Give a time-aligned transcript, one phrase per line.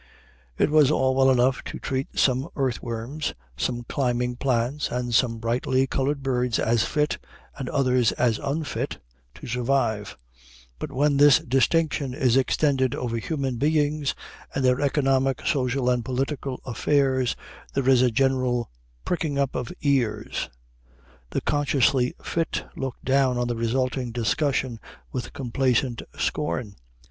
[0.57, 5.85] It was all well enough to treat some earthworms, some climbing plants, and some brightly
[5.85, 7.19] colored birds as fit,
[7.55, 8.97] and others as unfit,
[9.35, 10.17] to survive;
[10.79, 14.15] but when this distinction is extended over human beings
[14.55, 17.35] and their economic, social, and political affairs,
[17.75, 18.71] there is a general
[19.05, 20.49] pricking up of ears.
[21.29, 24.79] The consciously fit look down on the resulting discussions
[25.11, 26.75] with complacent scorn.